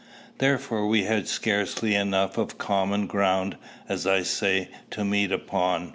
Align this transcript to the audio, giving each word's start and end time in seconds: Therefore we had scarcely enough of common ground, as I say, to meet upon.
Therefore 0.39 0.87
we 0.87 1.03
had 1.03 1.27
scarcely 1.27 1.93
enough 1.93 2.35
of 2.39 2.57
common 2.57 3.05
ground, 3.05 3.57
as 3.87 4.07
I 4.07 4.23
say, 4.23 4.69
to 4.89 5.05
meet 5.05 5.31
upon. 5.31 5.89